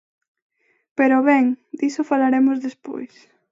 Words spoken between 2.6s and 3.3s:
despois.